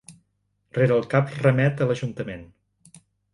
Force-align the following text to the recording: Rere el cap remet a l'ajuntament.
Rere 0.77 0.95
el 1.01 1.05
cap 1.11 1.29
remet 1.43 1.85
a 1.85 1.89
l'ajuntament. 1.93 2.43